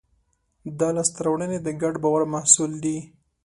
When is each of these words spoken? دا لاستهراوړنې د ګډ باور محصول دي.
دا 0.79 0.89
لاستهراوړنې 0.95 1.59
د 1.61 1.67
ګډ 1.81 1.95
باور 2.03 2.21
محصول 2.33 2.71
دي. 2.83 2.97